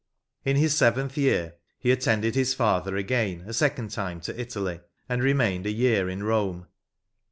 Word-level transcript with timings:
In 0.43 0.55
his 0.55 0.75
seventh 0.75 1.15
year 1.15 1.57
he 1.77 1.91
attended 1.91 2.33
his 2.33 2.55
father 2.55 2.95
again 2.95 3.41
a 3.45 3.53
second 3.53 3.91
time 3.91 4.19
to 4.21 4.41
Italy, 4.41 4.79
and 5.07 5.21
remained 5.21 5.67
a 5.67 5.71
year 5.71 6.09
in 6.09 6.21
Borne. 6.23 6.65